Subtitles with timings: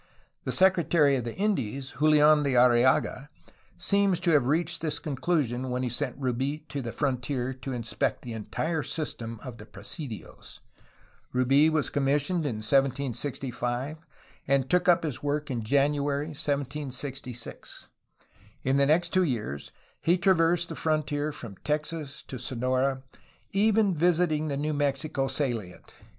[0.45, 3.29] The Secretary of the Indies, JuHan de Arriaga,
[3.77, 8.23] seems to have reached this conclusion when he sent Rubi to the frontier to inspect
[8.23, 10.59] the entire system of the presidios.
[11.33, 13.97] Rubi was commissioned in 1765,
[14.47, 17.85] and took up his work in January 1766.
[18.63, 19.71] In the next two years
[20.01, 23.03] he traversed the frontier from Texas to Sonora,
[23.51, 25.93] even visiting the New Mexico saUent.